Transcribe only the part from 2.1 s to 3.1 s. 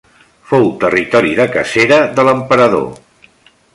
de l'emperador.